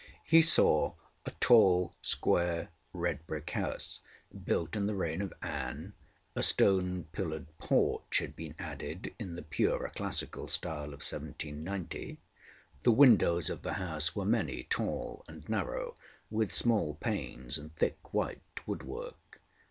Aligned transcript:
He 0.23 0.41
saw 0.41 0.93
a 1.27 1.31
tall, 1.39 1.93
square, 2.01 2.69
red 2.91 3.19
brick 3.27 3.51
house, 3.51 3.99
built 4.45 4.75
in 4.75 4.87
the 4.87 4.95
reign 4.95 5.21
of 5.21 5.31
Anne; 5.43 5.93
a 6.35 6.41
stone 6.41 7.03
pillared 7.11 7.55
porch 7.59 8.17
had 8.17 8.35
been 8.35 8.55
added 8.57 9.13
in 9.19 9.35
the 9.35 9.43
purer 9.43 9.91
classical 9.95 10.47
style 10.47 10.85
of 10.85 11.05
1790; 11.07 12.17
the 12.81 12.91
windows 12.91 13.47
of 13.51 13.61
the 13.61 13.73
house 13.73 14.15
were 14.15 14.25
many, 14.25 14.63
tall 14.71 15.23
and 15.27 15.47
narrow, 15.47 15.95
with 16.31 16.51
small 16.51 16.95
panes 16.95 17.59
and 17.59 17.75
thick 17.75 18.11
white 18.11 18.41
woodwork. 18.65 19.39